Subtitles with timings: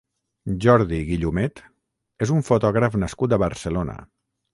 [0.63, 1.61] Jordi Guillumet
[2.27, 3.97] és un fotògraf nascut a Barcelona.